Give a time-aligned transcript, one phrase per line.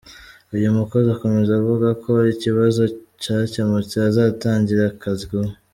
[0.55, 2.81] Uyu mukozi akomeza avuga ko ikibazo
[3.21, 5.53] cyakemutse azatangira akazi vuba.